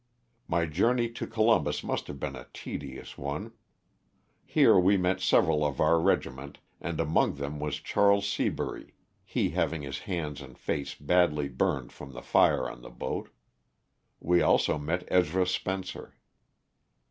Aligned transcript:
My 0.47 0.65
journey 0.65 1.11
to 1.11 1.27
Columbus 1.27 1.83
must 1.83 2.07
have 2.07 2.19
been 2.19 2.35
a 2.35 2.47
tedious 2.55 3.19
one. 3.19 3.53
Here 4.43 4.75
we 4.79 4.97
met 4.97 5.21
several 5.21 5.63
of 5.63 5.79
our 5.79 5.99
regiment 5.99 6.57
and 6.79 6.99
among 6.99 7.35
them 7.35 7.59
was 7.59 7.75
Chas. 7.79 8.27
Seabury, 8.27 8.95
he 9.23 9.51
having 9.51 9.83
his 9.83 9.99
hands 9.99 10.41
and 10.41 10.57
face 10.57 10.95
badly 10.95 11.49
burned 11.49 11.91
from 11.91 12.13
the 12.13 12.23
fire 12.23 12.67
on 12.67 12.81
the 12.81 12.89
boat. 12.89 13.29
We 14.19 14.41
also 14.41 14.79
met 14.79 15.03
Ezra 15.09 15.45
Spencer. 15.45 16.15